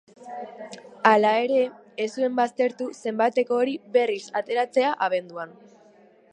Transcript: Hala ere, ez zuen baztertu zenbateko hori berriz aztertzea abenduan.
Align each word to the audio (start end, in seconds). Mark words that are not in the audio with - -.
Hala 1.09 1.33
ere, 1.41 1.59
ez 2.05 2.07
zuen 2.21 2.33
baztertu 2.41 2.89
zenbateko 3.03 3.61
hori 3.61 3.77
berriz 3.99 4.21
aztertzea 4.41 4.99
abenduan. 5.09 5.57